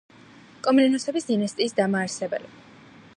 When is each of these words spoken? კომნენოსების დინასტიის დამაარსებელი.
კომნენოსების 0.67 1.29
დინასტიის 1.29 1.77
დამაარსებელი. 1.83 2.51